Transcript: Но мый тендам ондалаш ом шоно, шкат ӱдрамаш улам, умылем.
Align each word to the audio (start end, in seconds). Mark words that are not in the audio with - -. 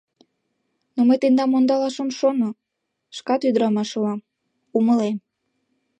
Но 0.95 0.99
мый 1.07 1.17
тендам 1.21 1.51
ондалаш 1.57 1.97
ом 2.03 2.09
шоно, 2.19 2.49
шкат 3.17 3.41
ӱдрамаш 3.49 3.89
улам, 3.97 4.19
умылем. 4.77 5.17